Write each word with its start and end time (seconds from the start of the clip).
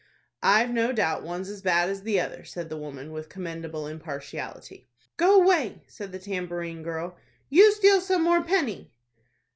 "I've 0.41 0.71
no 0.71 0.91
doubt 0.91 1.21
one's 1.21 1.47
as 1.47 1.61
bad 1.61 1.87
as 1.87 2.01
the 2.01 2.19
other," 2.19 2.43
said 2.43 2.69
the 2.69 2.75
woman, 2.77 3.11
with 3.11 3.29
commendable 3.29 3.85
impartiality. 3.85 4.87
"Go 5.15 5.37
'way," 5.45 5.83
said 5.87 6.11
the 6.11 6.17
tambourine 6.17 6.81
girl; 6.81 7.17
"you 7.49 7.71
steal 7.71 8.01
some 8.01 8.23
more 8.23 8.41
penny." 8.43 8.91